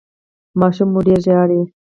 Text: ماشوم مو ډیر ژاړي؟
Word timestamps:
ماشوم 0.59 0.89
مو 0.93 0.99
ډیر 1.07 1.19
ژاړي؟ 1.25 1.61